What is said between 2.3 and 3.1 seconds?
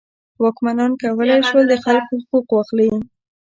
واخلي.